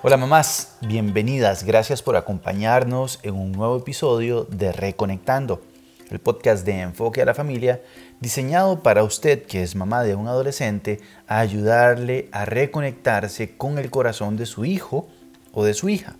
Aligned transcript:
Hola 0.00 0.16
mamás, 0.16 0.76
bienvenidas, 0.80 1.64
gracias 1.64 2.02
por 2.02 2.14
acompañarnos 2.14 3.18
en 3.24 3.34
un 3.34 3.50
nuevo 3.50 3.78
episodio 3.78 4.44
de 4.44 4.70
Reconectando, 4.70 5.60
el 6.08 6.20
podcast 6.20 6.64
de 6.64 6.82
enfoque 6.82 7.20
a 7.20 7.24
la 7.24 7.34
familia 7.34 7.82
diseñado 8.20 8.80
para 8.84 9.02
usted 9.02 9.42
que 9.42 9.64
es 9.64 9.74
mamá 9.74 10.04
de 10.04 10.14
un 10.14 10.28
adolescente 10.28 11.00
a 11.26 11.40
ayudarle 11.40 12.28
a 12.30 12.44
reconectarse 12.44 13.56
con 13.56 13.76
el 13.76 13.90
corazón 13.90 14.36
de 14.36 14.46
su 14.46 14.64
hijo 14.64 15.08
o 15.52 15.64
de 15.64 15.74
su 15.74 15.88
hija. 15.88 16.14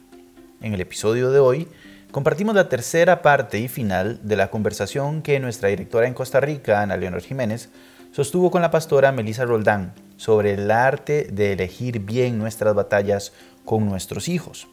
En 0.61 0.75
el 0.75 0.81
episodio 0.81 1.31
de 1.31 1.39
hoy 1.39 1.69
compartimos 2.11 2.57
la 2.57 2.69
tercera 2.69 3.23
parte 3.23 3.61
y 3.61 3.69
final 3.69 4.19
de 4.25 4.35
la 4.35 4.51
conversación 4.51 5.23
que 5.23 5.39
nuestra 5.39 5.69
directora 5.69 6.09
en 6.09 6.15
Costa 6.15 6.41
Rica, 6.41 6.83
Ana 6.83 6.97
Leonor 6.97 7.23
Jiménez, 7.23 7.69
sostuvo 8.11 8.51
con 8.51 8.61
la 8.61 8.73
pastora 8.73 9.13
Melissa 9.13 9.45
Roldán 9.45 9.93
sobre 10.17 10.55
el 10.55 10.71
arte 10.71 11.29
de 11.31 11.53
elegir 11.53 12.01
bien 12.01 12.39
nuestras 12.39 12.75
batallas 12.75 13.33
con 13.69 13.87
nuestros 13.87 14.29
hijos. 14.31 14.67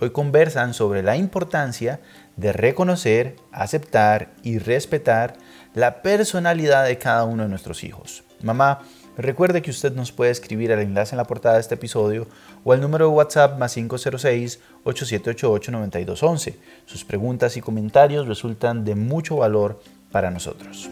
Hoy 0.00 0.10
conversan 0.10 0.74
sobre 0.74 1.04
la 1.04 1.16
importancia 1.16 2.00
de 2.34 2.52
reconocer, 2.52 3.36
aceptar 3.52 4.32
y 4.42 4.58
respetar 4.58 5.36
la 5.72 6.02
personalidad 6.02 6.86
de 6.86 6.98
cada 6.98 7.22
uno 7.22 7.44
de 7.44 7.48
nuestros 7.48 7.84
hijos. 7.84 8.24
Mamá, 8.42 8.80
recuerde 9.16 9.62
que 9.62 9.70
usted 9.70 9.94
nos 9.94 10.10
puede 10.10 10.32
escribir 10.32 10.72
al 10.72 10.80
enlace 10.80 11.14
en 11.14 11.18
la 11.18 11.26
portada 11.26 11.54
de 11.54 11.60
este 11.60 11.76
episodio 11.76 12.26
o 12.64 12.72
al 12.72 12.80
número 12.80 13.06
de 13.06 13.12
WhatsApp 13.12 13.56
más 13.56 13.76
506-8788-9211. 13.76 16.56
Sus 16.86 17.04
preguntas 17.04 17.56
y 17.56 17.60
comentarios 17.60 18.26
resultan 18.26 18.84
de 18.84 18.96
mucho 18.96 19.36
valor 19.36 19.80
para 20.10 20.32
nosotros. 20.32 20.90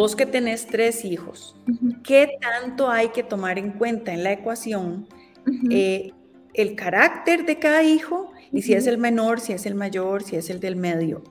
Vos 0.00 0.16
que 0.16 0.24
tenés 0.24 0.66
tres 0.66 1.04
hijos, 1.04 1.54
¿qué 2.02 2.38
tanto 2.40 2.88
hay 2.88 3.10
que 3.10 3.22
tomar 3.22 3.58
en 3.58 3.72
cuenta 3.72 4.14
en 4.14 4.24
la 4.24 4.32
ecuación 4.32 5.06
eh, 5.70 6.12
el 6.54 6.74
carácter 6.74 7.44
de 7.44 7.58
cada 7.58 7.82
hijo 7.82 8.32
y 8.50 8.62
si 8.62 8.72
es 8.72 8.86
el 8.86 8.96
menor, 8.96 9.40
si 9.40 9.52
es 9.52 9.66
el 9.66 9.74
mayor, 9.74 10.22
si 10.22 10.36
es 10.36 10.48
el 10.48 10.58
del 10.58 10.76
medio? 10.76 11.22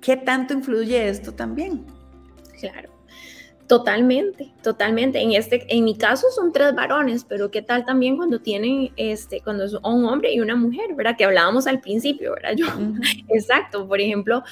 ¿Qué 0.00 0.16
tanto 0.16 0.54
influye 0.54 1.06
esto 1.06 1.34
también? 1.34 1.84
Claro. 2.58 2.88
Totalmente, 3.66 4.50
totalmente. 4.62 5.20
En 5.20 5.32
este, 5.32 5.66
en 5.68 5.84
mi 5.84 5.94
caso 5.94 6.28
son 6.34 6.50
tres 6.50 6.74
varones, 6.74 7.26
pero 7.28 7.50
qué 7.50 7.60
tal 7.60 7.84
también 7.84 8.16
cuando 8.16 8.40
tienen, 8.40 8.90
este, 8.96 9.42
cuando 9.42 9.64
es 9.64 9.74
un 9.74 10.06
hombre 10.06 10.32
y 10.32 10.40
una 10.40 10.56
mujer, 10.56 10.94
¿verdad? 10.94 11.14
Que 11.18 11.26
hablábamos 11.26 11.66
al 11.66 11.82
principio, 11.82 12.32
¿verdad? 12.32 12.54
Yo, 12.56 12.66
exacto. 13.28 13.86
Por 13.86 14.00
ejemplo, 14.00 14.42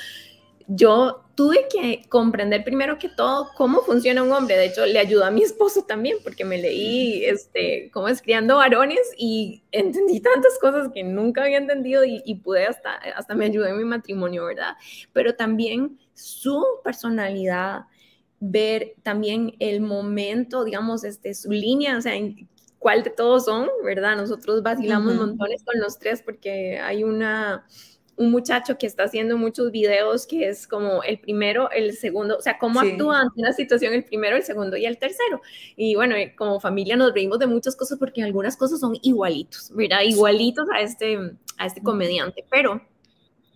yo 0.73 1.25
tuve 1.35 1.67
que 1.69 2.03
comprender 2.09 2.63
primero 2.63 2.97
que 2.97 3.09
todo 3.09 3.51
cómo 3.57 3.81
funciona 3.81 4.23
un 4.23 4.31
hombre. 4.31 4.57
De 4.57 4.67
hecho, 4.67 4.87
le 4.87 5.01
ayudó 5.01 5.25
a 5.25 5.31
mi 5.33 5.43
esposo 5.43 5.83
también 5.83 6.19
porque 6.23 6.45
me 6.45 6.59
leí 6.59 7.25
este, 7.25 7.91
cómo 7.93 8.07
es 8.07 8.23
criando 8.23 8.57
varones 8.57 9.01
y 9.19 9.65
entendí 9.73 10.21
tantas 10.21 10.59
cosas 10.61 10.91
que 10.95 11.03
nunca 11.03 11.43
había 11.43 11.59
entendido 11.59 12.05
y, 12.05 12.35
pude 12.37 12.67
hasta, 12.67 12.93
hasta 13.17 13.35
me 13.35 13.47
ayudó 13.47 13.67
en 13.67 13.79
mi 13.79 13.85
matrimonio, 13.85 14.45
¿verdad? 14.45 14.77
Pero 15.13 15.35
también 15.35 15.99
su 16.15 16.65
personalidad, 16.85 17.87
ver 18.39 18.95
también 19.03 19.57
el 19.59 19.81
momento, 19.81 20.63
digamos, 20.63 21.03
este, 21.03 21.35
su 21.35 21.51
línea, 21.51 21.99
o 21.99 22.01
sea, 22.01 22.13
cuál 22.79 23.03
de 23.03 23.11
todos 23.11 23.47
son, 23.47 23.69
¿verdad? 23.83 24.17
Nosotros 24.17 24.63
vacilamos 24.63 25.17
montones 25.17 25.65
con 25.65 25.81
los 25.81 25.99
tres 25.99 26.23
porque 26.23 26.79
hay 26.79 27.03
una 27.03 27.67
un 28.21 28.31
muchacho 28.31 28.77
que 28.77 28.87
está 28.87 29.05
haciendo 29.05 29.39
muchos 29.39 29.73
videos 29.73 30.27
que 30.27 30.47
es 30.47 30.67
como 30.67 31.03
el 31.03 31.19
primero, 31.19 31.71
el 31.71 31.97
segundo, 31.97 32.37
o 32.37 32.43
sea, 32.43 32.59
cómo 32.59 32.79
actúa 32.79 33.19
ante 33.19 33.41
una 33.41 33.55
situación 33.55 33.95
el 33.95 34.05
primero, 34.05 34.37
el 34.37 34.43
segundo 34.43 34.77
y 34.77 34.85
el 34.85 34.99
tercero. 34.99 35.41
Y 35.75 35.95
bueno, 35.95 36.15
eh, 36.17 36.35
como 36.37 36.61
familia 36.61 36.97
nos 36.97 37.15
reímos 37.15 37.39
de 37.39 37.47
muchas 37.47 37.75
cosas 37.77 37.99
porque 37.99 38.23
algunas 38.23 38.59
cosas 38.59 38.79
son 38.79 38.99
igualitos, 39.01 39.73
¿verdad? 39.75 40.03
Igualitos 40.05 40.69
a 40.71 40.83
este, 40.83 41.17
a 41.57 41.65
este 41.65 41.83
comediante, 41.83 42.45
pero 42.51 42.83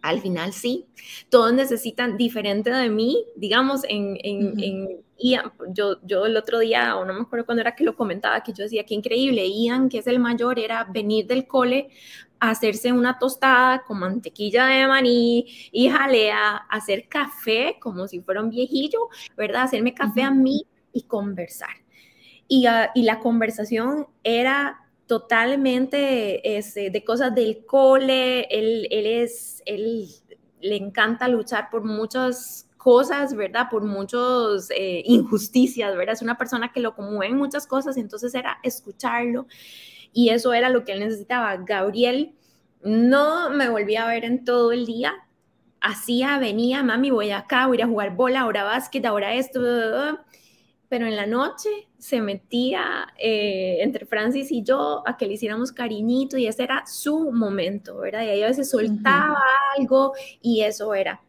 al 0.01 0.23
final 0.23 0.55
sí, 0.55 0.87
todos 1.29 1.53
necesitan 1.53 2.17
diferente 2.17 2.71
de 2.71 2.89
mí, 2.89 3.23
digamos, 3.37 3.85
en, 3.87 4.17
en, 4.23 4.59
en 4.61 5.04
Ian, 5.17 5.53
yo, 5.69 5.99
yo 6.03 6.27
el 6.27 6.37
otro 6.37 6.59
día, 6.59 6.97
o 6.97 7.05
no 7.05 7.15
me 7.15 7.21
acuerdo 7.21 7.47
cuándo 7.47 7.61
era 7.61 7.75
que 7.75 7.85
lo 7.85 7.95
comentaba, 7.95 8.43
que 8.43 8.53
yo 8.53 8.65
decía, 8.65 8.85
qué 8.85 8.95
increíble, 8.95 9.49
Ian, 9.49 9.89
que 9.89 9.99
es 9.99 10.07
el 10.07 10.19
mayor, 10.19 10.59
era 10.59 10.85
venir 10.85 11.27
del 11.27 11.47
cole 11.47 11.91
hacerse 12.51 12.93
una 12.93 13.19
tostada 13.19 13.83
con 13.85 14.01
mantequilla 14.01 14.67
de 14.67 14.87
maní 14.87 15.47
y 15.73 15.89
jalea, 15.89 16.57
hacer 16.69 17.09
café 17.09 17.77
como 17.81 18.07
si 18.07 18.21
fuera 18.21 18.43
un 18.43 18.51
viejillo, 18.51 19.09
¿verdad? 19.37 19.63
Hacerme 19.63 19.95
café 19.95 20.23
a 20.23 20.31
mí 20.31 20.67
y 20.93 21.03
conversar. 21.03 21.71
Y, 22.47 22.67
ah, 22.67 22.91
y 22.95 23.03
la 23.03 23.21
conversación 23.21 24.07
era 24.23 24.81
totalmente 25.07 26.57
este, 26.57 26.91
de 26.91 27.05
cosas 27.05 27.35
del 27.35 27.65
cole, 27.67 28.43
él, 28.51 28.89
él 28.91 29.07
es, 29.07 29.63
él 29.67 30.09
le 30.61 30.77
encanta 30.77 31.29
luchar 31.29 31.69
por 31.71 31.85
muchas 31.85 32.69
cosas, 32.85 33.35
¿verdad? 33.35 33.69
Por 33.71 33.83
muchas 33.83 34.69
eh, 34.71 35.03
injusticias, 35.07 35.97
¿verdad? 35.97 36.13
Es 36.13 36.21
una 36.21 36.37
persona 36.37 36.71
que 36.71 36.81
lo 36.81 36.95
conmueve 36.95 37.35
muchas 37.35 37.67
cosas, 37.67 37.97
entonces 37.97 38.35
era 38.35 38.59
escucharlo 38.63 39.47
y 40.13 40.29
eso 40.29 40.53
era 40.53 40.69
lo 40.69 40.85
que 40.85 40.93
él 40.93 41.01
necesitaba. 41.01 41.57
Gabriel 41.57 42.35
no 42.83 43.49
me 43.49 43.71
volvía 43.71 44.05
a 44.05 44.09
ver 44.09 44.27
en 44.27 44.45
todo 44.45 44.71
el 44.71 44.85
día, 44.85 45.15
hacía, 45.81 46.39
venía, 46.39 46.83
mami, 46.83 47.11
voy 47.11 47.31
acá, 47.31 47.69
voy 47.69 47.81
a 47.81 47.87
jugar 47.87 48.15
bola, 48.15 48.41
ahora 48.41 48.65
básquet, 48.65 49.07
ahora 49.07 49.33
esto, 49.33 49.63
pero 50.91 51.07
en 51.07 51.17
la 51.17 51.25
noche 51.25 51.71
se 51.97 52.21
metía 52.21 53.15
eh, 53.19 53.79
entre 53.81 54.05
Francis 54.05 54.53
y 54.53 54.63
yo 54.63 55.03
a 55.07 55.17
que 55.17 55.27
le 55.27 55.33
hiciéramos 55.33 55.73
cariñito 55.73 56.37
y 56.37 56.47
ese 56.47 56.65
era 56.65 56.85
su 56.85 57.33
momento, 57.33 57.97
¿verdad? 57.97 58.25
Y 58.25 58.29
ahí 58.29 58.43
a 58.43 58.49
veces 58.49 58.69
soltaba 58.69 59.43
algo 59.79 60.13
y 60.43 60.61
eso 60.61 60.93
era. 60.93 61.23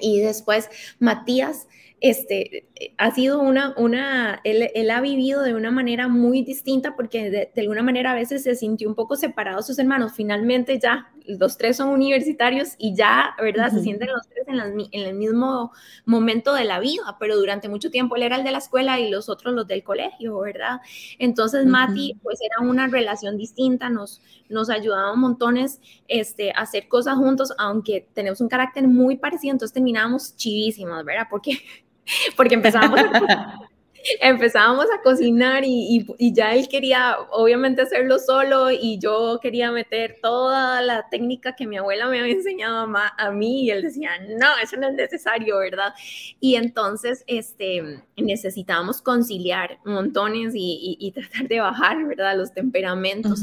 Y 0.00 0.20
después 0.20 0.68
Matías 0.98 1.66
este, 2.00 2.68
ha 2.96 3.10
sido 3.10 3.40
una, 3.40 3.74
una 3.76 4.40
él, 4.44 4.90
ha 4.90 5.00
vivido 5.00 5.42
de 5.42 5.54
una 5.54 5.70
manera 5.70 6.06
muy 6.06 6.42
distinta 6.42 6.94
porque 6.94 7.30
de, 7.30 7.60
alguna 7.60 7.82
manera 7.82 8.12
a 8.12 8.14
veces 8.14 8.44
se 8.44 8.54
sintió 8.54 8.88
un 8.88 8.94
poco 8.94 9.16
separado 9.16 9.58
de 9.58 9.64
sus 9.64 9.78
hermanos. 9.78 10.12
Finalmente 10.14 10.78
ya 10.78 11.10
los 11.26 11.58
tres 11.58 11.76
son 11.76 11.88
universitarios 11.88 12.70
y 12.78 12.94
ya, 12.94 13.34
¿verdad? 13.38 13.70
Se 13.70 13.82
sienten 13.82 14.08
los 14.08 14.26
tres 14.28 14.46
en, 14.48 14.58
en, 14.92 15.06
el 15.06 15.14
mismo 15.14 15.72
momento 16.06 16.54
de 16.54 16.64
la 16.64 16.80
vida, 16.80 17.16
pero 17.18 17.36
durante 17.36 17.68
mucho 17.68 17.90
tiempo 17.90 18.16
él 18.16 18.22
era 18.22 18.36
el 18.36 18.44
de 18.44 18.52
la 18.52 18.58
escuela 18.58 18.98
y 18.98 19.10
los 19.10 19.28
otros 19.28 19.52
los 19.54 19.66
del 19.66 19.82
colegio, 19.82 20.38
¿verdad? 20.38 20.80
Entonces 21.18 21.66
Mati, 21.66 22.16
pues 22.22 22.38
era 22.40 22.66
una 22.66 22.86
relación 22.86 23.36
distinta, 23.36 23.90
nos, 23.90 24.22
nos 24.48 24.70
ayudaba 24.70 25.14
montones 25.16 25.80
este, 26.06 26.50
a 26.52 26.62
hacer 26.62 26.88
cosas 26.88 27.16
juntos, 27.16 27.52
aunque 27.58 28.08
tenemos 28.14 28.40
un 28.40 28.48
carácter 28.48 28.86
muy 28.88 29.16
parecido, 29.16 29.52
entonces 29.52 29.74
terminábamos 29.74 30.34
chivísimas, 30.36 31.04
¿verdad? 31.04 31.26
Porque 31.28 31.58
porque 32.36 32.54
empezábamos 32.54 33.00
a, 33.00 33.58
empezábamos 34.20 34.86
a 34.94 35.02
cocinar 35.02 35.62
y, 35.64 36.06
ya 36.32 36.54
él 36.54 36.68
quería 36.68 37.16
obviamente 37.30 37.82
hacerlo 37.82 38.18
solo 38.18 38.70
y 38.70 38.98
yo 38.98 39.38
quería 39.42 39.70
meter 39.70 40.18
toda 40.22 40.80
la 40.82 41.08
técnica 41.10 41.54
que 41.54 41.66
mi 41.66 41.76
abuela 41.76 42.08
me 42.08 42.20
había 42.20 42.34
enseñado 42.34 42.88
a, 43.18 43.30
mí 43.30 43.64
y 43.64 43.70
él 43.70 43.82
decía, 43.82 44.10
no, 44.38 44.46
eso 44.62 44.76
no 44.76 44.88
es 44.88 44.94
necesario, 44.94 45.58
¿verdad? 45.58 45.94
Y 46.40 46.54
entonces 46.56 47.24
este, 47.26 48.02
necesitábamos 48.16 49.02
conciliar 49.02 49.78
montones 49.84 50.52
y, 50.54 51.12
tratar 51.14 51.48
de 51.48 51.60
bajar, 51.60 52.04
¿verdad? 52.04 52.36
Los 52.36 52.52
temperamentos. 52.52 53.42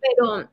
Pero 0.00 0.48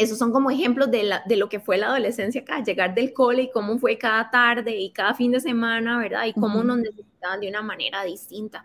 esos 0.00 0.18
son 0.18 0.32
como 0.32 0.50
ejemplos 0.50 0.90
de, 0.90 1.02
la, 1.02 1.22
de, 1.26 1.36
lo 1.36 1.48
que 1.48 1.60
fue 1.60 1.76
la 1.76 1.88
adolescencia 1.88 2.40
acá, 2.40 2.64
llegar 2.64 2.94
del 2.94 3.12
cole 3.12 3.42
y 3.42 3.50
cómo 3.50 3.78
fue 3.78 3.98
cada 3.98 4.30
tarde 4.30 4.76
y 4.76 4.90
cada 4.90 5.14
fin 5.14 5.30
de 5.30 5.40
semana, 5.40 5.98
¿verdad? 5.98 6.24
Y 6.24 6.32
cómo 6.32 6.64
nos 6.64 6.78
necesitaban 6.78 7.40
de 7.40 7.48
una 7.48 7.60
manera 7.60 8.02
distinta. 8.04 8.64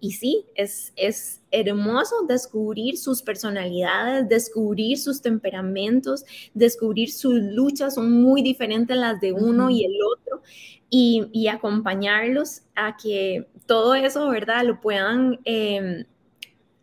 Y 0.00 0.12
sí, 0.12 0.44
es, 0.54 0.92
es 0.94 1.42
hermoso 1.50 2.14
descubrir 2.28 2.96
sus 2.96 3.22
personalidades, 3.22 4.28
descubrir 4.28 4.98
sus 4.98 5.20
temperamentos, 5.20 6.24
descubrir 6.54 7.10
sus 7.10 7.34
luchas, 7.34 7.96
son 7.96 8.12
muy 8.12 8.42
diferentes 8.42 8.96
las 8.96 9.20
de 9.20 9.32
uno 9.32 9.70
y 9.70 9.84
el 9.84 9.96
otro, 10.00 10.42
y, 10.88 11.26
y, 11.32 11.48
acompañarlos 11.48 12.62
a 12.74 12.96
que 12.96 13.48
todo 13.66 13.94
eso, 13.94 14.28
¿verdad? 14.30 14.64
Lo 14.64 14.80
puedan... 14.80 15.40
Eh, 15.44 16.06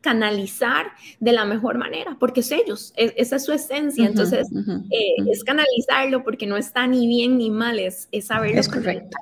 canalizar 0.05 0.91
de 1.19 1.31
la 1.33 1.45
mejor 1.45 1.79
manera, 1.79 2.15
porque 2.19 2.41
es 2.41 2.51
ellos, 2.51 2.93
esa 2.95 3.37
es 3.37 3.43
su 3.43 3.51
esencia, 3.51 4.05
entonces 4.05 4.47
eh, 4.91 5.15
es 5.31 5.43
canalizarlo 5.43 6.23
porque 6.23 6.45
no 6.45 6.57
está 6.57 6.85
ni 6.85 7.07
bien 7.07 7.39
ni 7.39 7.49
mal, 7.49 7.79
es, 7.79 8.07
es 8.11 8.27
saberlo. 8.27 8.59
Es 8.59 8.69
correcto. 8.69 9.17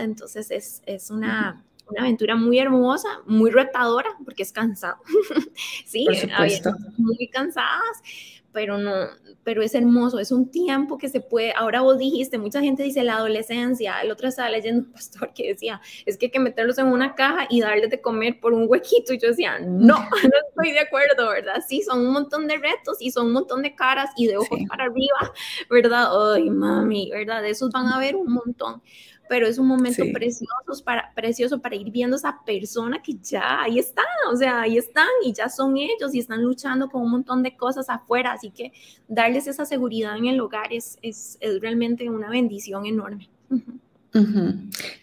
Entonces 0.00 0.50
es, 0.50 0.82
es 0.84 1.10
una, 1.10 1.64
una, 1.88 2.02
aventura 2.02 2.36
muy 2.36 2.58
hermosa, 2.58 3.08
muy 3.26 3.50
retadora, 3.50 4.10
porque 4.22 4.42
es 4.42 4.52
cansado, 4.52 4.98
sí, 5.86 6.06
muy 6.98 7.28
cansadas, 7.28 8.02
pero 8.52 8.78
no, 8.78 8.92
pero 9.44 9.62
es 9.62 9.74
hermoso, 9.74 10.18
es 10.18 10.32
un 10.32 10.50
tiempo 10.50 10.98
que 10.98 11.08
se 11.08 11.20
puede, 11.20 11.52
ahora 11.52 11.80
vos 11.80 11.98
dijiste, 11.98 12.38
mucha 12.38 12.60
gente 12.60 12.82
dice 12.82 13.02
la 13.02 13.16
adolescencia, 13.16 14.00
el 14.00 14.10
otro 14.10 14.28
estaba 14.28 14.48
leyendo 14.50 14.86
un 14.86 14.92
pastor 14.92 15.32
que 15.34 15.48
decía, 15.48 15.80
es 16.06 16.16
que 16.16 16.26
hay 16.26 16.30
que 16.30 16.40
meterlos 16.40 16.78
en 16.78 16.86
una 16.86 17.14
caja 17.14 17.46
y 17.50 17.60
darles 17.60 17.90
de 17.90 18.00
comer 18.00 18.40
por 18.40 18.52
un 18.54 18.66
huequito, 18.68 19.12
y 19.12 19.18
yo 19.18 19.28
decía, 19.28 19.58
no, 19.58 19.98
no 20.00 20.48
estoy 20.48 20.72
de 20.72 20.80
acuerdo, 20.80 21.28
¿verdad? 21.28 21.62
Sí, 21.66 21.82
son 21.82 22.00
un 22.06 22.12
montón 22.12 22.46
de 22.46 22.56
retos 22.56 22.98
y 23.00 23.10
son 23.10 23.26
un 23.26 23.32
montón 23.32 23.62
de 23.62 23.74
caras 23.74 24.10
y 24.16 24.26
de 24.26 24.36
ojos 24.36 24.58
para 24.68 24.84
arriba, 24.84 25.32
¿verdad? 25.70 26.08
Ay, 26.34 26.50
mami, 26.50 27.10
¿verdad? 27.10 27.42
De 27.42 27.50
esos 27.50 27.70
van 27.70 27.86
a 27.86 27.96
haber 27.96 28.16
un 28.16 28.32
montón, 28.32 28.82
pero 29.28 29.46
es 29.46 29.58
un 29.58 29.66
momento 29.66 30.02
precioso, 30.12 30.84
para, 30.84 31.12
precioso 31.14 31.60
para 31.60 31.76
ir 31.76 31.90
viendo 31.90 32.16
esa 32.16 32.40
persona 32.44 33.00
que 33.02 33.14
ya 33.22 33.62
ahí 33.62 33.78
está, 33.78 34.02
o 34.32 34.36
sea, 34.36 34.62
ahí 34.62 34.78
están 34.78 35.08
y 35.24 35.32
ya 35.32 35.48
son 35.48 35.76
ellos 35.76 36.14
y 36.14 36.18
están 36.18 36.42
luchando 36.42 36.88
con 36.88 37.02
un 37.02 37.10
montón 37.10 37.42
de 37.42 37.56
cosas 37.56 37.88
afuera, 37.88 38.32
así 38.32 38.50
que 38.50 38.72
darles 39.06 39.46
esa 39.46 39.64
seguridad 39.64 40.16
en 40.16 40.26
el 40.26 40.40
hogar 40.40 40.72
es, 40.72 40.98
es, 41.02 41.38
realmente 41.60 42.08
una 42.08 42.30
bendición 42.30 42.86
enorme. 42.86 43.28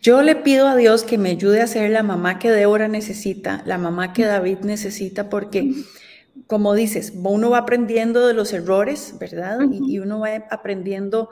Yo 0.01 0.22
le 0.22 0.36
pido 0.36 0.68
a 0.68 0.75
Dios 0.75 1.04
que 1.04 1.18
me 1.18 1.30
ayude 1.30 1.62
a 1.62 1.68
ser 1.68 1.92
la 1.92 2.04
mamá 2.04 2.39
que 2.39 2.51
Débora 2.51 2.88
necesita, 2.88 3.62
la 3.66 3.78
mamá 3.78 4.13
que 4.13 4.25
David 4.25 4.60
necesita, 4.60 5.30
porque 5.30 5.74
como 6.47 6.75
dices, 6.75 7.13
uno 7.15 7.50
va 7.50 7.59
aprendiendo 7.59 8.27
de 8.27 8.33
los 8.33 8.53
errores, 8.53 9.15
¿verdad? 9.19 9.59
y, 9.71 9.97
uno 10.00 10.19
va 10.19 10.30
aprendiendo 10.51 11.30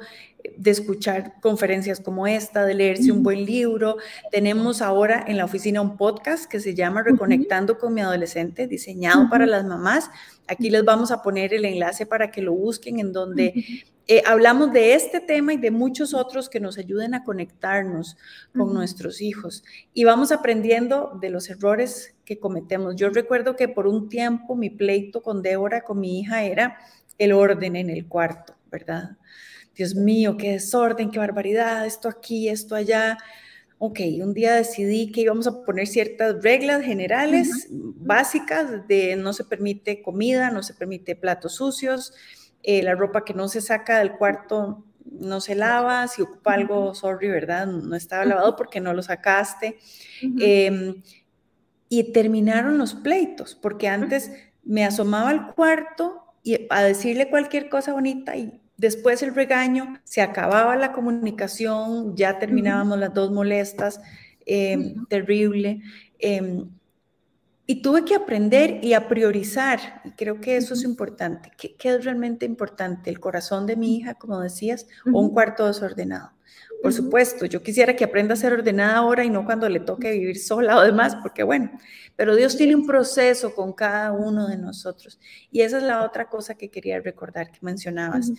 de 0.57 0.71
escuchar 0.71 1.39
conferencias 1.39 2.00
como 2.00 2.25
esta, 2.27 2.65
de 2.65 2.74
leerse 2.74 3.12
un 3.12 3.21
buen 3.21 3.45
libro. 3.45 3.98
Tenemos 4.31 4.81
ahora 4.81 5.24
en 5.27 5.38
la 5.38 5.45
oficina 5.45 5.81
un 5.81 5.98
podcast 5.98 6.45
que 6.45 6.60
se 6.60 6.74
llama 6.74 7.04
Reconectando 7.04 7.77
con 7.77 7.94
mi 7.94 8.01
adolescente, 8.01 8.68
diseñado 8.68 9.30
para 9.30 9.45
las 9.45 9.65
mamás. 9.65 10.10
Aquí 10.48 10.69
les 10.69 10.83
vamos 10.83 11.12
a 11.12 11.21
poner 11.21 11.54
el 11.54 11.65
enlace 11.65 12.06
para 12.06 12.31
que 12.31 12.42
lo 12.42 12.54
busquen, 12.54 13.00
en 13.00 13.13
donde 13.13 13.54
eh, 14.07 14.21
hablamos 14.25 14.74
de 14.74 14.95
este 14.95 15.21
tema 15.21 15.54
y 15.54 15.57
de 15.57 15.71
muchos 15.71 16.13
otros 16.13 16.50
que 16.50 16.60
nos 16.60 16.77
ayuden 16.77 17.13
a 17.13 17.24
conectarnos 17.24 18.18
con 18.57 18.74
nuestros 18.74 19.21
hijos. 19.21 19.63
Y 19.94 20.04
vamos 20.04 20.31
aprendiendo 20.31 21.18
de 21.21 21.30
los 21.30 21.50
errores 21.50 22.12
que 22.25 22.40
cometemos. 22.40 22.96
Yo 22.96 23.10
recuerdo 23.10 23.56
que 23.56 23.68
por 23.68 23.88
un 23.88 24.10
tiempo 24.10 24.56
mi 24.56 24.70
pleito 24.70 25.22
con 25.22 25.42
Débora, 25.42 25.81
con 25.81 26.00
mi 26.00 26.20
hija, 26.20 26.44
era 26.44 26.78
el 27.18 27.31
orden 27.31 27.75
en 27.75 27.90
el 27.90 28.08
cuarto, 28.08 28.56
¿verdad? 28.72 29.18
Dios 29.75 29.96
mío, 29.96 30.38
qué 30.38 30.52
desorden, 30.52 31.12
qué 31.12 31.20
barbaridad, 31.20 31.86
esto 31.86 32.08
aquí, 32.08 32.50
esto 32.50 32.75
allá. 32.75 33.18
Ok, 33.80 34.00
un 34.22 34.34
día 34.34 34.56
decidí 34.56 35.12
que 35.12 35.22
íbamos 35.22 35.48
a 35.48 35.64
poner 35.64 35.88
ciertas 35.88 36.42
reglas 36.42 36.84
generales, 36.84 37.68
básicas, 37.70 38.88
de 38.88 39.16
no 39.16 39.34
se 39.34 39.44
permite 39.44 40.02
comida, 40.02 40.52
no 40.52 40.64
se 40.64 40.74
permite 40.74 41.16
platos 41.16 41.56
sucios, 41.56 42.14
eh, 42.62 42.81
la 42.81 42.96
ropa 42.96 43.25
que 43.25 43.34
no 43.34 43.50
se 43.50 43.62
saca 43.62 44.00
del 44.00 44.14
cuarto 44.14 44.86
no 45.06 45.42
se 45.42 45.56
lava, 45.56 46.08
si 46.08 46.22
ocupa 46.22 46.54
algo, 46.54 46.96
sorry, 46.96 47.28
¿verdad? 47.28 47.68
No 47.68 47.96
estaba 47.96 48.25
lavado 48.25 48.56
porque 48.56 48.80
no 48.80 48.94
lo 48.94 49.02
sacaste. 49.04 49.78
Y 52.00 52.12
terminaron 52.12 52.78
los 52.78 52.94
pleitos, 52.94 53.56
porque 53.56 53.88
antes 53.88 54.31
me 54.63 54.86
asomaba 54.86 55.30
al 55.30 55.54
cuarto 55.54 56.24
y 56.44 56.68
a 56.69 56.81
decirle 56.81 57.30
cualquier 57.30 57.69
cosa 57.69 57.94
bonita 57.94 58.36
y 58.36 58.60
Después 58.78 59.22
el 59.22 59.36
regaño, 59.36 60.00
se 60.04 60.22
acababa 60.22 60.75
la 60.75 60.92
comunicación, 60.92 62.16
ya 62.16 62.40
terminábamos 62.40 62.98
las 62.98 63.13
dos 63.13 63.31
molestas, 63.31 64.01
em, 64.45 65.06
terrible. 65.06 65.81
Em, 66.19 66.68
y 67.66 67.81
tuve 67.81 68.04
que 68.04 68.16
aprender 68.16 68.84
y 68.84 68.94
a 68.94 69.07
priorizar, 69.07 70.01
y 70.04 70.12
creo 70.12 70.42
que 70.42 70.57
eso 70.57 70.74
es 70.74 70.84
importante. 70.84 71.51
¿Qué, 71.56 71.78
es 71.81 72.04
realmente 72.04 72.46
importante? 72.46 73.10
¿El 73.10 73.19
corazón 73.19 73.68
de 73.68 73.78
mi 73.78 73.96
hija, 73.96 74.16
como 74.16 74.42
decías, 74.42 74.88
o 75.06 75.19
un 75.19 75.30
cuarto 75.30 75.68
desordenado? 75.68 76.31
Por 76.83 76.91
supuesto, 76.91 77.45
yo 77.45 77.63
quisiera 77.63 77.95
que 77.95 78.03
aprenda 78.03 78.33
a 78.33 78.35
ser 78.35 78.51
ordenada 78.51 78.97
ahora 78.97 79.24
y 79.24 79.30
no 79.30 79.45
cuando 79.45 79.69
le 79.69 79.80
toque 79.80 80.12
vivir 80.12 80.38
sola 80.38 80.75
o 80.75 80.81
demás, 80.81 81.15
porque 81.15 81.41
bueno, 81.41 81.71
pero 82.18 82.35
Dios 82.35 82.57
tiene 82.57 82.75
un 82.75 82.85
proceso 82.85 83.56
con 83.56 83.71
cada 83.71 84.12
uno 84.12 84.47
de 84.50 84.57
nosotros. 84.57 85.18
Y 85.50 85.62
esa 85.62 85.77
es 85.77 85.83
la 85.83 86.03
otra 86.03 86.27
cosa 86.27 86.56
que 86.56 86.69
quería 86.69 87.00
recordar 87.00 87.53
que 87.53 87.59
mencionabas. 87.62 88.33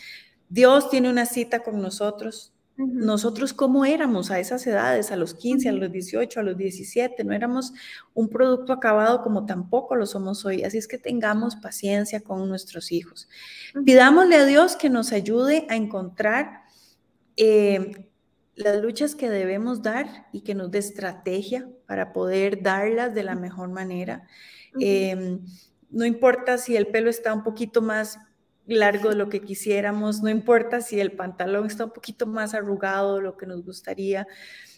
Dios 0.50 0.90
tiene 0.90 1.08
una 1.08 1.24
cita 1.24 1.60
con 1.60 1.80
nosotros. 1.80 2.52
Nosotros 2.76 3.54
cómo 3.54 3.86
éramos 3.86 4.30
a 4.30 4.38
esas 4.38 4.66
edades, 4.66 5.10
a 5.10 5.16
los 5.16 5.32
15, 5.32 5.70
a 5.70 5.72
los 5.72 5.90
18, 5.90 6.38
a 6.38 6.42
los 6.42 6.58
17, 6.58 7.24
no 7.24 7.32
éramos 7.32 7.72
un 8.12 8.28
producto 8.28 8.74
acabado 8.74 9.22
como 9.22 9.46
tampoco 9.46 9.96
lo 9.96 10.04
somos 10.04 10.44
hoy. 10.44 10.64
Así 10.64 10.76
es 10.76 10.86
que 10.86 10.98
tengamos 10.98 11.56
paciencia 11.56 12.20
con 12.20 12.46
nuestros 12.46 12.92
hijos. 12.92 13.26
Pidámosle 13.86 14.36
a 14.36 14.44
Dios 14.44 14.76
que 14.76 14.90
nos 14.90 15.12
ayude 15.12 15.66
a 15.70 15.76
encontrar 15.76 16.64
eh, 17.38 18.10
las 18.56 18.80
luchas 18.80 19.14
que 19.14 19.30
debemos 19.30 19.82
dar 19.82 20.26
y 20.32 20.42
que 20.42 20.54
nos 20.54 20.70
dé 20.70 20.78
estrategia 20.78 21.68
para 21.86 22.12
poder 22.12 22.62
darlas 22.62 23.14
de 23.14 23.24
la 23.24 23.34
mejor 23.34 23.68
manera. 23.68 24.26
Em, 24.78 25.40
no 25.90 26.04
importa 26.04 26.58
si 26.58 26.76
el 26.76 26.88
pelo 26.88 27.10
está 27.10 27.32
un 27.32 27.42
poquito 27.42 27.82
más 27.82 28.18
largo 28.66 29.10
de 29.10 29.16
lo 29.16 29.28
que 29.28 29.40
quisiéramos, 29.40 30.22
no 30.22 30.28
importa 30.28 30.80
si 30.80 31.00
el 31.00 31.12
pantalón 31.12 31.66
está 31.66 31.84
un 31.84 31.92
poquito 31.92 32.26
más 32.26 32.54
arrugado 32.54 33.16
de 33.16 33.22
lo 33.22 33.36
que 33.36 33.46
nos 33.46 33.64
gustaría, 33.64 34.26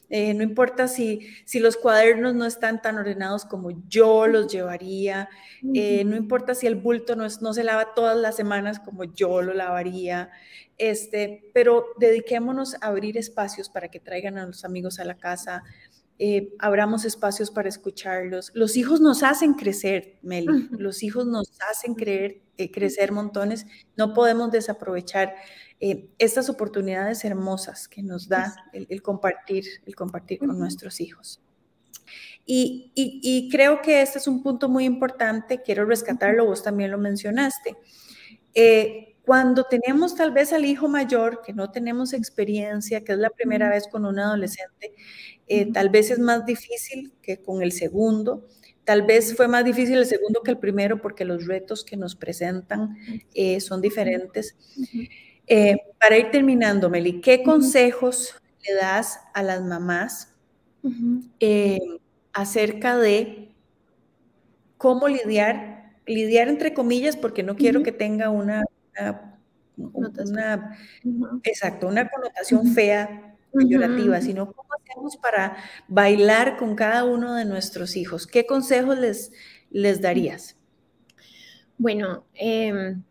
eh, 0.09 0.35
no 0.35 0.43
importa 0.43 0.87
si, 0.87 1.29
si 1.45 1.59
los 1.59 1.77
cuadernos 1.77 2.35
no 2.35 2.47
están 2.47 2.81
tan 2.81 2.97
ordenados 2.97 3.45
como 3.45 3.71
yo 3.89 4.27
los 4.27 4.53
llevaría, 4.53 5.29
eh, 5.75 6.05
no 6.05 6.17
importa 6.17 6.55
si 6.55 6.67
el 6.67 6.77
bulto 6.77 7.17
no, 7.17 7.27
no 7.41 7.53
se 7.55 7.65
lava 7.65 7.95
todas 7.95 8.17
las 8.17 8.37
semanas 8.37 8.79
como 8.79 9.05
yo 9.05 9.43
lo 9.43 9.53
lavaría, 9.53 10.31
este, 10.79 11.51
pero 11.53 11.87
dediquémonos 11.99 12.75
a 12.75 12.87
abrir 12.87 13.17
espacios 13.19 13.69
para 13.69 13.89
que 13.89 13.99
traigan 13.99 14.39
a 14.39 14.47
los 14.47 14.65
amigos 14.65 15.01
a 15.01 15.05
la 15.05 15.17
casa, 15.17 15.65
eh, 16.19 16.55
abramos 16.59 17.05
espacios 17.05 17.51
para 17.51 17.69
escucharlos. 17.69 18.51
Los 18.55 18.77
hijos 18.77 19.01
nos 19.01 19.23
hacen 19.23 19.53
crecer, 19.55 20.19
Meli, 20.23 20.69
los 20.71 21.03
hijos 21.03 21.27
nos 21.27 21.53
hacen 21.71 21.95
creer, 21.95 22.41
eh, 22.57 22.71
crecer 22.71 23.13
montones. 23.13 23.67
No 23.97 24.15
podemos 24.15 24.51
desaprovechar 24.51 25.35
eh, 25.79 26.09
estas 26.19 26.49
oportunidades 26.49 27.25
hermosas 27.25 27.87
que 27.87 28.03
nos 28.03 28.29
da 28.29 28.57
el, 28.73 29.03
compartir, 29.03 29.65
el 29.85 29.95
compartir 29.95 30.39
con 30.39 30.59
nuestros 30.59 31.01
hijos. 31.01 31.43
Y, 32.47 32.93
y, 32.95 33.49
creo 33.51 33.83
que 33.83 34.01
este 34.01 34.19
es 34.19 34.29
un 34.29 34.41
punto 34.41 34.69
muy 34.69 34.85
importante, 34.85 35.63
quiero 35.63 35.85
rescatarlo, 35.85 36.47
vos 36.47 36.63
también 36.63 36.93
lo 36.93 36.99
mencionaste. 36.99 37.77
Cuando 39.27 39.65
tenemos 39.65 40.15
tal 40.15 40.31
vez 40.31 40.53
al 40.53 40.65
hijo 40.65 40.87
mayor, 40.87 41.43
que 41.43 41.53
no 41.53 41.73
tenemos 41.73 42.13
experiencia, 42.13 43.03
que 43.03 43.11
es 43.11 43.19
la 43.19 43.31
primera 43.31 43.69
vez 43.69 43.89
con 43.89 44.07
un 44.07 44.21
adolescente, 44.21 44.95
eh, 45.49 45.73
tal 45.73 45.89
vez 45.89 46.13
es 46.13 46.21
más 46.21 46.47
difícil 46.47 47.13
que 47.23 47.43
con 47.43 47.61
el 47.61 47.73
segundo. 47.73 48.47
Tal 48.85 49.03
vez 49.03 49.35
fue 49.35 49.49
más 49.49 49.65
difícil 49.65 49.99
el 49.99 50.07
segundo 50.07 50.43
que 50.45 50.53
el 50.53 50.59
primero 50.59 51.03
porque 51.03 51.25
los 51.25 51.45
retos 51.45 51.85
que 51.85 51.97
nos 51.97 52.15
presentan 52.15 52.99
eh, 53.35 53.59
son 53.61 53.81
diferentes. 53.81 54.57
Eh, 55.49 55.77
para 55.99 56.19
ir 56.19 56.31
terminando, 56.31 56.89
Meli, 56.89 57.21
¿qué 57.21 57.43
consejos 57.43 58.33
le 58.65 58.75
das 58.75 59.19
a 59.35 59.43
las 59.43 59.61
mamás 59.61 60.37
acerca 62.33 62.97
de 62.97 63.53
cómo 64.79 65.09
lidiar, 65.09 65.97
lidiar 66.07 66.47
entre 66.47 66.73
comillas, 66.75 67.17
porque 67.17 67.43
no 67.43 67.57
quiero 67.57 67.83
que 67.83 67.91
tenga 67.91 68.31
una 68.31 68.63
una, 69.77 70.79
exacto, 71.43 71.89
una 71.89 72.09
connotación 72.09 72.67
fea, 72.69 73.37
peyorativa, 73.53 74.21
sino 74.21 74.53
cómo 74.53 74.69
hacemos 74.81 75.17
para 75.17 75.57
bailar 75.89 76.57
con 76.57 76.75
cada 76.75 77.05
uno 77.05 77.35
de 77.35 77.45
nuestros 77.45 77.97
hijos. 77.97 78.27
¿Qué 78.27 78.47
consejos 78.47 78.99
les, 78.99 79.33
les 79.71 80.01
darías? 80.01 80.57
Bueno, 81.79 82.25
em, 82.35 83.03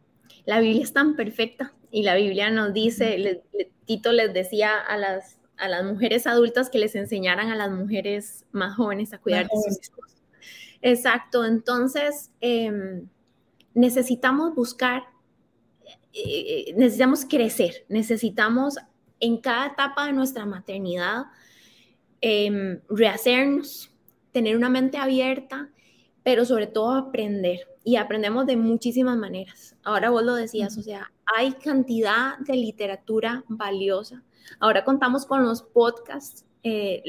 la 0.46 0.60
Biblia 0.60 0.84
es 0.84 0.94
tan 0.94 1.16
perfecta 1.16 1.74
y 1.92 2.04
la 2.04 2.16
Biblia 2.16 2.50
nos 2.50 2.74
dice, 2.74 3.44
Tito 3.86 4.12
les 4.12 4.34
decía 4.34 4.80
a 4.80 4.98
las, 4.98 5.38
a 5.58 5.68
las 5.68 5.84
mujeres 5.84 6.28
adultas 6.28 6.70
que 6.70 6.80
les 6.80 6.96
enseñaran 6.96 7.50
a 7.50 7.56
las 7.56 7.72
mujeres 7.72 8.46
más 8.52 8.76
jóvenes 8.76 9.14
a 9.14 9.20
cuidar 9.20 9.48
de 9.48 9.50
sus 9.56 9.88
hijos. 9.88 10.16
Exacto, 10.82 11.46
entonces 11.46 12.32
em, 12.42 13.08
necesitamos 13.74 14.54
buscar 14.56 15.04
eh, 16.16 16.74
necesitamos 16.78 17.26
crecer, 17.26 17.86
necesitamos 17.90 18.78
en 19.20 19.38
cada 19.38 19.68
etapa 19.68 20.06
de 20.06 20.14
nuestra 20.14 20.46
maternidad 20.46 21.26
em, 22.22 22.80
rehacernos, 22.90 23.92
tener 24.32 24.56
una 24.56 24.70
mente 24.70 24.98
abierta, 24.98 25.70
pero 26.24 26.46
sobre 26.46 26.68
todo 26.68 26.94
aprender. 26.94 27.68
Y 27.84 27.98
aprendemos 27.98 28.46
de 28.48 28.58
muchísimas 28.58 29.18
maneras. 29.18 29.76
Ahora 29.84 30.10
vos 30.10 30.24
lo 30.24 30.36
decías, 30.36 30.78
o 30.78 30.82
sea, 30.82 31.12
hay 31.26 31.52
cantidad 31.54 32.38
de 32.40 32.56
literatura 32.56 33.44
valiosa. 33.48 34.24
Ahora 34.60 34.84
contamos 34.84 35.26
con 35.26 35.44
los 35.44 35.62
podcasts, 35.62 36.46
eh, 36.64 37.04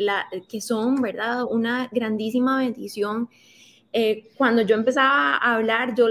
que 0.48 0.60
son, 0.60 1.00
¿verdad? 1.00 1.44
Una 1.50 1.88
grandísima 1.90 2.58
bendición 2.58 3.30
eh, 3.98 4.28
cuando 4.36 4.60
yo 4.60 4.74
empezaba 4.74 5.36
a 5.36 5.54
hablar 5.54 5.94
yo, 5.94 6.08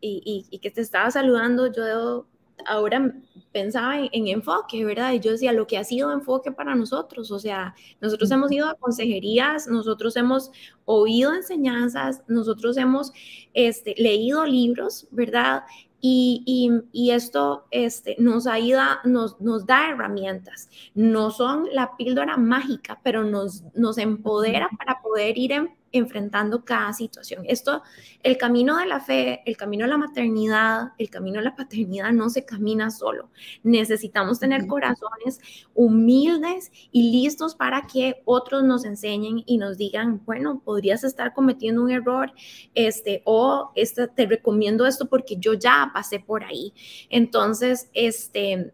y, 0.00 0.44
y, 0.50 0.58
que 0.58 0.72
te 0.72 0.80
estaba 0.80 1.08
saludando, 1.10 1.72
yo 1.72 2.26
ahora 2.66 3.14
pensaba 3.52 3.98
en, 3.98 4.28
enfoque, 4.28 4.84
¿verdad? 4.84 5.12
Y 5.12 5.20
yo 5.20 5.32
decía, 5.32 5.52
lo 5.52 5.66
que 5.66 5.78
ha 5.78 5.84
sido 5.84 6.12
enfoque 6.12 6.52
para 6.52 6.74
nosotros, 6.74 7.30
o 7.30 7.38
sea, 7.38 7.74
nosotros 8.00 8.30
hemos 8.30 8.52
ido 8.52 8.68
a 8.68 8.74
consejerías, 8.74 9.68
nosotros 9.68 10.16
hemos 10.16 10.50
oído 10.84 11.34
enseñanzas, 11.34 12.22
nosotros 12.28 12.76
hemos 12.76 13.12
este, 13.54 13.94
leído 13.98 14.44
libros, 14.44 15.08
¿verdad? 15.10 15.64
Y, 16.00 16.44
y, 16.92 17.10
esto 17.10 17.66
este, 17.72 18.14
nos, 18.20 18.46
ayuda, 18.46 19.00
nos, 19.04 19.40
nos 19.40 19.66
da 19.66 19.90
herramientas. 19.90 20.68
No 20.94 21.32
son 21.32 21.66
la 21.72 21.96
píldora 21.96 22.36
mágica, 22.36 23.00
pero 23.02 23.24
nos, 23.24 23.64
nos 23.74 23.98
empodera 23.98 24.68
para 24.78 25.00
poder 25.02 25.36
ir 25.36 25.50
en, 25.50 25.77
enfrentando 25.92 26.64
cada 26.64 26.92
situación. 26.92 27.44
Esto, 27.46 27.82
el 28.22 28.36
camino 28.36 28.78
de 28.78 28.86
la 28.86 29.00
fe, 29.00 29.42
el 29.46 29.56
camino 29.56 29.84
de 29.84 29.90
la 29.90 29.98
maternidad, 29.98 30.92
el 30.98 31.10
camino 31.10 31.38
de 31.38 31.44
la 31.44 31.56
paternidad 31.56 32.12
no 32.12 32.28
se 32.30 32.44
camina 32.44 32.90
solo. 32.90 33.30
Necesitamos 33.62 34.38
tener 34.38 34.66
corazones 34.66 35.40
humildes 35.74 36.70
y 36.92 37.10
listos 37.10 37.54
para 37.54 37.86
que 37.86 38.22
otros 38.24 38.64
nos 38.64 38.84
enseñen 38.84 39.42
y 39.46 39.58
nos 39.58 39.78
digan, 39.78 40.22
bueno, 40.24 40.60
podrías 40.64 41.04
estar 41.04 41.34
cometiendo 41.34 41.82
un 41.82 41.90
error, 41.90 42.32
este, 42.74 43.22
o 43.24 43.72
este, 43.74 44.08
te 44.08 44.26
recomiendo 44.26 44.86
esto 44.86 45.06
porque 45.06 45.36
yo 45.38 45.54
ya 45.54 45.90
pasé 45.92 46.20
por 46.20 46.44
ahí. 46.44 46.72
Entonces, 47.10 47.90
este, 47.94 48.72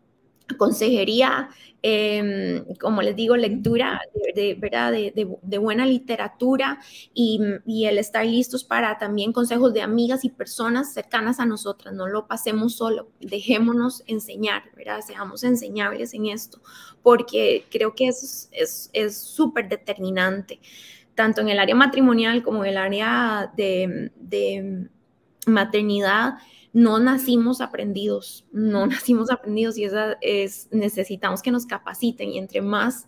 consejería, 0.58 1.48
em, 1.82 2.64
como 2.80 3.02
les 3.02 3.16
digo, 3.16 3.36
lectura 3.36 4.00
de, 4.34 4.54
¿verdad? 4.54 4.92
De, 4.92 5.58
buena 5.58 5.86
literatura 5.86 6.78
y, 7.12 7.40
el 7.84 7.98
estar 7.98 8.24
listos 8.26 8.64
para 8.64 8.98
también 8.98 9.32
consejos 9.32 9.72
de 9.72 9.82
amigas 9.82 10.24
y 10.24 10.30
personas 10.30 10.92
cercanas 10.92 11.40
a 11.40 11.46
nosotras. 11.46 11.94
No 11.94 12.06
lo 12.06 12.26
pasemos 12.26 12.76
solo, 12.76 13.08
dejémonos 13.20 14.02
enseñar, 14.06 14.64
¿verdad? 14.76 15.00
seamos 15.00 15.44
enseñables 15.44 16.14
en 16.14 16.26
esto, 16.26 16.60
porque 17.02 17.66
creo 17.70 17.94
que 17.94 18.08
eso 18.08 18.48
es 18.52 19.18
súper 19.18 19.68
determinante, 19.68 20.60
tanto 21.14 21.40
en 21.40 21.48
el 21.48 21.58
área 21.58 21.74
matrimonial 21.74 22.42
como 22.42 22.64
en 22.64 22.70
el 22.70 22.76
área 22.76 23.52
de 23.56 24.88
maternidad 25.46 26.34
no 26.74 26.98
nacimos 26.98 27.60
aprendidos, 27.62 28.44
no 28.52 28.86
nacimos 28.86 29.30
aprendidos 29.30 29.78
y 29.78 29.84
esa 29.84 30.18
es, 30.20 30.68
necesitamos 30.72 31.40
que 31.40 31.52
nos 31.52 31.64
capaciten 31.64 32.30
y 32.30 32.38
entre 32.38 32.60
más 32.60 33.06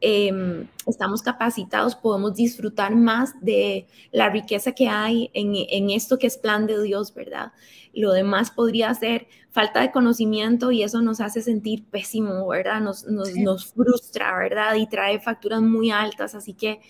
em, 0.00 0.68
estamos 0.86 1.22
capacitados 1.22 1.96
podemos 1.96 2.34
disfrutar 2.34 2.94
más 2.94 3.40
de 3.40 3.86
la 4.12 4.28
riqueza 4.28 4.72
que 4.72 4.86
hay 4.86 5.30
en, 5.32 5.90
esto 5.90 6.18
que 6.18 6.26
es 6.26 6.36
plan 6.36 6.66
de 6.66 6.82
Dios, 6.82 7.14
¿verdad? 7.14 7.52
Lo 7.94 8.12
demás 8.12 8.50
podría 8.50 8.92
ser 8.92 9.28
falta 9.50 9.80
de 9.80 9.90
conocimiento 9.90 10.70
y 10.70 10.82
eso 10.82 11.00
nos 11.00 11.22
hace 11.22 11.40
sentir 11.40 11.84
pésimo, 11.84 12.46
¿verdad? 12.48 12.82
Nos, 12.82 13.06
nos, 13.06 13.72
frustra, 13.72 14.36
¿verdad? 14.36 14.74
Y 14.74 14.86
trae 14.88 15.20
facturas 15.20 15.62
muy 15.62 15.90
altas, 15.90 16.34
así 16.34 16.52
que... 16.52 16.80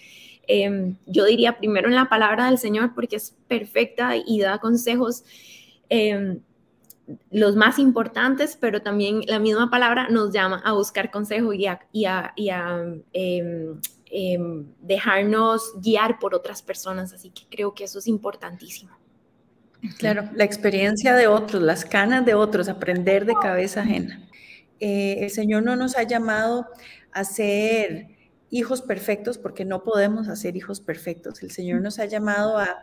Em, 0.47 0.97
yo 1.07 1.25
diría 1.25 1.57
primero 1.57 1.89
en 1.89 1.95
la 1.95 2.11
palabra 2.11 2.49
del 2.49 2.59
Señor 2.59 2.93
porque 2.95 3.17
es 3.17 3.35
perfecta 3.49 4.15
y 4.15 4.41
da 4.41 4.59
consejos 4.59 5.25
Em, 5.89 6.41
los 7.31 7.55
más 7.55 7.79
importantes, 7.79 8.57
pero 8.59 8.81
también 8.81 9.21
la 9.27 9.39
misma 9.39 9.71
palabra 9.71 10.09
nos 10.09 10.33
llama 10.33 10.63
a 10.65 10.73
buscar 10.73 11.11
consejo 11.11 11.53
y 11.53 11.67
a, 11.67 12.33
em, 12.37 13.03
em, 14.11 14.67
dejarnos 14.81 15.75
guiar 15.81 16.19
por 16.19 16.35
otras 16.35 16.63
personas. 16.63 17.13
Así 17.13 17.31
que 17.31 17.43
creo 17.51 17.75
que 17.75 17.85
eso 17.85 17.99
es 17.99 18.07
importantísimo. 18.07 18.93
Claro, 19.99 20.31
la 20.35 20.45
experiencia 20.45 21.15
de 21.15 21.27
otros, 21.27 21.63
las 21.63 21.85
canas 21.85 22.25
de 22.25 22.33
otros, 22.33 22.69
aprender 22.69 23.27
de 23.27 23.35
cabeza 23.35 23.83
ajena. 23.83 24.27
Eh, 24.81 25.19
el 25.21 25.31
Señor 25.31 25.63
no 25.63 25.77
nos 25.77 25.97
ha 25.97 26.05
llamado 26.05 26.67
a 27.13 27.25
ser 27.25 28.09
hijos 28.51 28.81
perfectos 28.81 29.37
porque 29.37 29.65
no 29.65 29.83
podemos 29.85 30.29
hacer 30.29 30.57
hijos 30.57 30.81
perfectos. 30.81 31.43
El 31.43 31.51
Señor 31.51 31.83
nos 31.83 31.99
ha 31.99 32.07
llamado 32.07 32.57
a 32.57 32.83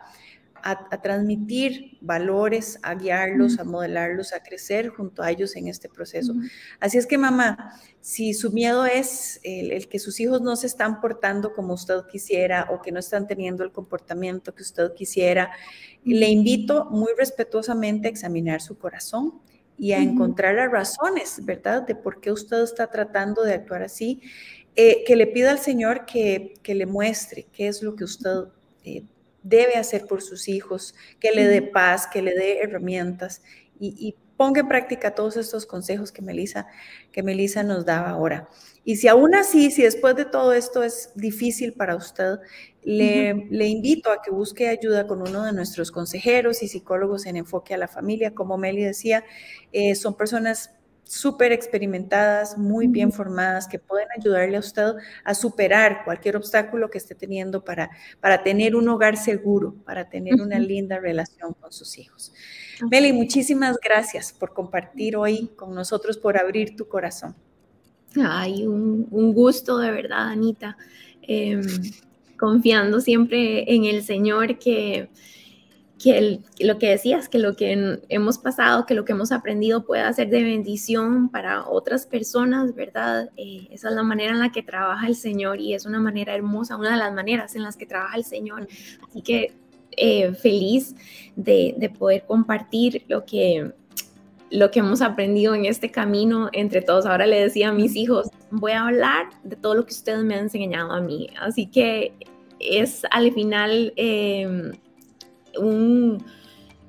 a, 0.62 1.02
transmitir 1.02 1.98
valores, 2.00 2.78
a 2.82 2.94
guiarlos, 2.94 3.58
a 3.58 3.64
modelarlos, 3.64 4.32
a 4.32 4.42
crecer 4.42 4.88
junto 4.88 5.22
a 5.22 5.30
ellos 5.30 5.56
en 5.56 5.68
este 5.68 5.88
proceso. 5.88 6.34
Así 6.80 6.98
es 6.98 7.06
que 7.06 7.18
mamá, 7.18 7.74
si 8.00 8.34
su 8.34 8.52
miedo 8.52 8.86
es 8.86 9.40
el, 9.42 9.88
que 9.88 9.98
sus 9.98 10.20
hijos 10.20 10.40
no 10.40 10.56
se 10.56 10.66
están 10.66 11.00
portando 11.00 11.52
como 11.52 11.74
usted 11.74 12.02
quisiera 12.10 12.68
o 12.70 12.80
que 12.80 12.92
no 12.92 13.00
están 13.00 13.26
teniendo 13.26 13.64
el 13.64 13.72
comportamiento 13.72 14.54
que 14.54 14.62
usted 14.62 14.94
quisiera, 14.94 15.50
le 16.04 16.28
invito 16.28 16.86
muy 16.90 17.12
respetuosamente 17.16 18.08
a 18.08 18.10
examinar 18.10 18.60
su 18.60 18.78
corazón 18.78 19.40
y 19.78 19.92
a 19.92 19.98
encontrar 19.98 20.54
las 20.54 20.70
razones, 20.70 21.44
¿verdad?, 21.44 21.82
de 21.82 21.96
por 21.96 22.20
qué 22.20 22.30
usted 22.30 22.62
está 22.62 22.86
tratando 22.88 23.42
de 23.42 23.54
actuar 23.54 23.82
así. 23.82 24.20
Eh, 24.74 25.04
que 25.06 25.16
le 25.16 25.26
pida 25.26 25.50
al 25.50 25.58
Señor 25.58 26.06
que, 26.06 26.54
le 26.64 26.86
muestre 26.86 27.46
qué 27.52 27.68
es 27.68 27.82
lo 27.82 27.94
que 27.94 28.04
usted 28.04 28.44
eh, 28.84 29.04
debe 29.42 29.76
hacer 29.76 30.06
por 30.06 30.22
sus 30.22 30.48
hijos, 30.48 30.94
que 31.20 31.32
le 31.32 31.46
dé 31.46 31.62
paz, 31.62 32.06
que 32.06 32.22
le 32.22 32.34
dé 32.34 32.60
herramientas 32.60 33.42
y, 33.78 34.16
ponga 34.34 34.60
en 34.62 34.68
práctica 34.68 35.14
todos 35.14 35.36
estos 35.36 35.66
consejos 35.66 36.10
que 36.10 36.20
Melissa, 36.20 36.66
que 37.12 37.22
Melissa 37.22 37.62
nos 37.62 37.84
daba 37.84 38.10
ahora. 38.10 38.48
Y 38.82 38.96
si 38.96 39.06
aún 39.06 39.36
así, 39.36 39.70
si 39.70 39.82
después 39.82 40.16
de 40.16 40.24
todo 40.24 40.52
esto 40.52 40.82
es 40.82 41.10
difícil 41.14 41.74
para 41.74 41.94
usted, 41.94 42.38
le, 42.82 43.46
le, 43.50 43.68
invito 43.68 44.10
a 44.10 44.20
que 44.20 44.32
busque 44.32 44.68
ayuda 44.68 45.06
con 45.06 45.22
uno 45.22 45.44
de 45.44 45.52
nuestros 45.52 45.92
consejeros 45.92 46.64
y 46.64 46.68
psicólogos 46.68 47.26
en 47.26 47.36
enfoque 47.36 47.74
a 47.74 47.78
la 47.78 47.86
familia. 47.86 48.34
Como 48.34 48.58
Meli 48.58 48.82
decía, 48.82 49.22
eh, 49.70 49.94
son 49.94 50.16
personas 50.16 50.72
súper 51.04 51.52
experimentadas, 51.52 52.56
muy 52.56 52.86
bien 52.86 53.12
formadas, 53.12 53.68
que 53.68 53.78
pueden 53.78 54.08
ayudarle 54.16 54.56
a 54.56 54.60
usted 54.60 54.92
a 55.24 55.34
superar 55.34 56.04
cualquier 56.04 56.36
obstáculo 56.36 56.90
que 56.90 56.98
esté 56.98 57.14
teniendo 57.14 57.64
para, 57.64 57.90
para 58.20 58.42
tener 58.42 58.74
un 58.74 58.88
hogar 58.88 59.16
seguro, 59.16 59.74
para 59.84 60.08
tener 60.08 60.40
una 60.40 60.58
linda 60.58 60.98
relación 60.98 61.54
con 61.54 61.72
sus 61.72 61.98
hijos. 61.98 62.32
Meli, 62.90 63.12
muchísimas 63.12 63.78
gracias 63.78 64.32
por 64.32 64.54
compartir 64.54 65.16
hoy 65.16 65.48
con 65.56 65.74
nosotros, 65.74 66.16
por 66.16 66.38
abrir 66.38 66.76
tu 66.76 66.88
corazón. 66.88 67.34
Ay, 68.16 68.66
un, 68.66 69.32
gusto 69.32 69.78
de 69.78 69.90
verdad, 69.90 70.28
Anita. 70.28 70.76
Em, 71.22 71.62
confiando 72.38 73.00
siempre 73.00 73.72
en 73.72 73.84
el 73.84 74.02
Señor 74.02 74.58
que 74.58 75.08
que, 76.02 76.40
lo 76.58 76.78
que 76.78 76.88
decías, 76.88 77.28
que 77.28 77.38
lo 77.38 77.54
que 77.54 78.00
hemos 78.08 78.38
pasado, 78.38 78.86
que 78.86 78.94
lo 78.94 79.04
que 79.04 79.12
hemos 79.12 79.30
aprendido 79.30 79.84
pueda 79.84 80.12
ser 80.12 80.30
de 80.30 80.42
bendición 80.42 81.28
para 81.28 81.68
otras 81.68 82.06
personas, 82.06 82.74
¿verdad? 82.74 83.30
Eh, 83.36 83.68
esa 83.70 83.88
es 83.88 83.94
la 83.94 84.02
manera 84.02 84.32
en 84.32 84.40
la 84.40 84.50
que 84.50 84.64
trabaja 84.64 85.06
el 85.06 85.14
Señor 85.14 85.60
y 85.60 85.74
es 85.74 85.86
una 85.86 86.00
manera 86.00 86.34
hermosa, 86.34 86.76
una 86.76 86.90
de 86.90 86.96
las 86.96 87.14
maneras 87.14 87.54
en 87.54 87.62
las 87.62 87.76
que 87.76 87.86
trabaja 87.86 88.16
el 88.16 88.24
Señor. 88.24 88.66
Así 89.08 89.22
que 89.22 89.52
eh, 89.92 90.32
feliz 90.34 90.96
de, 91.36 91.74
de, 91.78 91.88
poder 91.88 92.24
compartir 92.26 93.04
lo 93.06 93.24
que, 93.24 93.70
lo 94.50 94.72
que 94.72 94.80
hemos 94.80 95.02
aprendido 95.02 95.54
en 95.54 95.66
este 95.66 95.92
camino 95.92 96.48
entre 96.52 96.82
todos. 96.82 97.06
Ahora 97.06 97.26
le 97.26 97.40
decía 97.40 97.68
a 97.68 97.72
mis 97.72 97.94
hijos, 97.94 98.28
voy 98.50 98.72
a 98.72 98.88
hablar 98.88 99.26
de 99.44 99.54
todo 99.54 99.76
lo 99.76 99.86
que 99.86 99.94
ustedes 99.94 100.24
me 100.24 100.34
han 100.34 100.40
enseñado 100.40 100.90
a 100.90 101.00
mí. 101.00 101.28
Así 101.40 101.66
que 101.66 102.12
es 102.58 103.02
al 103.12 103.32
final... 103.32 103.92
Eh, 103.94 104.72
un, 105.58 106.24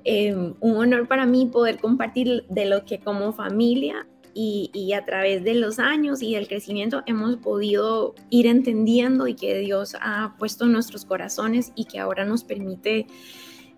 em, 0.04 0.54
un 0.60 0.76
honor 0.76 1.08
para 1.08 1.26
mí 1.26 1.46
poder 1.46 1.78
compartir 1.78 2.44
de 2.48 2.66
lo 2.66 2.84
que 2.84 2.98
como 2.98 3.32
familia 3.32 4.06
y, 4.34 4.92
a 4.92 5.04
través 5.04 5.44
de 5.44 5.54
los 5.54 5.78
años 5.78 6.22
y 6.22 6.34
del 6.34 6.48
crecimiento 6.48 7.02
hemos 7.06 7.36
podido 7.36 8.14
ir 8.30 8.46
entendiendo 8.46 9.28
y 9.28 9.34
que 9.34 9.58
Dios 9.58 9.94
ha 10.00 10.34
puesto 10.38 10.64
en 10.64 10.72
nuestros 10.72 11.04
corazones 11.04 11.72
y 11.76 11.84
que 11.84 11.98
ahora 12.00 12.24
nos 12.24 12.44
permite 12.44 13.06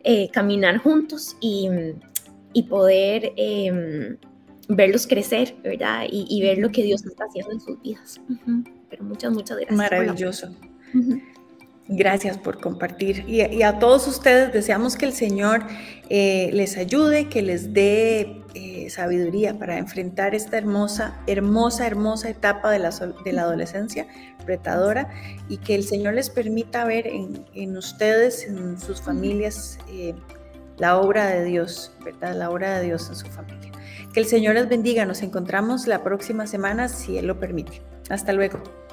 eh, 0.03 0.29
caminar 0.31 0.79
juntos 0.79 1.37
y, 1.41 1.69
poder 2.71 3.35
em, 3.37 4.17
verlos 4.69 5.07
crecer, 5.07 5.55
¿verdad? 5.63 6.07
Y, 6.11 6.41
ver 6.41 6.59
lo 6.59 6.71
que 6.71 6.83
Dios 6.83 7.05
está 7.05 7.25
haciendo 7.25 7.53
en 7.53 7.61
sus 7.61 7.81
vidas. 7.83 8.21
Pero 8.89 9.05
muchas, 9.05 9.33
muchas 9.33 9.59
gracias. 9.59 9.77
Maravilloso. 9.77 10.49
Gracias 11.89 12.37
por 12.37 12.61
compartir. 12.61 13.25
Y, 13.29 13.63
a 13.63 13.79
todos 13.79 14.09
ustedes 14.09 14.53
deseamos 14.53 14.97
que 14.97 15.07
el 15.07 15.13
Señor 15.13 15.63
eh, 16.09 16.51
les 16.53 16.77
ayude, 16.77 17.29
que 17.29 17.43
les 17.43 17.73
dé 17.73 18.43
eh, 18.55 18.91
sabiduría 18.91 19.57
para 19.57 19.79
enfrentar 19.79 20.35
esta 20.35 20.59
hermosa, 20.59 21.17
hermosa, 21.29 21.87
hermosa 21.87 22.29
etapa 22.29 22.73
de 22.73 22.81
la, 22.81 22.89
adolescencia 23.43 24.09
retadora 24.47 25.11
y 25.49 25.59
que 25.59 25.77
el 25.77 25.85
Señor 25.85 26.15
les 26.15 26.29
permita 26.29 26.85
ver 26.85 27.07
en, 27.07 27.77
ustedes, 27.77 28.49
en 28.49 28.81
sus 28.81 29.01
familias, 29.01 29.79
eh, 29.89 30.15
la 30.79 30.99
obra 30.99 31.27
de 31.27 31.45
Dios, 31.45 31.93
¿verdad? 32.05 32.35
La 32.35 32.51
obra 32.51 32.79
de 32.79 32.87
Dios 32.87 33.09
en 33.09 33.15
su 33.15 33.27
familia. 33.27 33.71
Que 34.13 34.21
el 34.21 34.27
Señor 34.27 34.55
les 34.55 34.69
bendiga. 34.69 35.07
Nos 35.07 35.23
encontramos 35.23 35.87
la 35.87 36.03
próxima 36.03 36.49
semana 36.49 36.89
si 36.89 37.17
Él 37.17 37.27
lo 37.27 37.39
permite. 37.39 37.81
Hasta 38.09 38.33
luego. 38.33 38.86